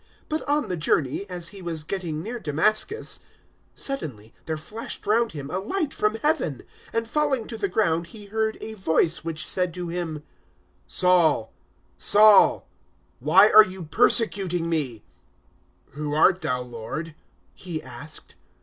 009:003 0.01 0.07
But 0.29 0.41
on 0.49 0.67
the 0.67 0.77
journey, 0.77 1.29
as 1.29 1.49
he 1.49 1.61
was 1.61 1.83
getting 1.83 2.23
near 2.23 2.39
Damascus, 2.39 3.19
suddenly 3.75 4.33
there 4.45 4.57
flashed 4.57 5.05
round 5.05 5.33
him 5.33 5.51
a 5.51 5.59
light 5.59 5.93
from 5.93 6.15
Heaven; 6.15 6.63
009:004 6.91 6.97
and 6.97 7.07
falling 7.07 7.45
to 7.45 7.55
the 7.55 7.67
ground 7.67 8.07
he 8.07 8.25
heard 8.25 8.57
a 8.61 8.73
voice 8.73 9.23
which 9.23 9.47
said 9.47 9.75
to 9.75 9.89
him, 9.89 10.23
"Saul, 10.87 11.53
Saul, 11.99 12.67
why 13.19 13.51
are 13.51 13.63
you 13.63 13.83
persecuting 13.83 14.67
Me?" 14.67 15.03
009:005 15.91 15.93
"Who 15.93 16.13
art 16.15 16.41
thou, 16.41 16.61
Lord?" 16.63 17.13
he 17.53 17.83
asked. 17.83 18.33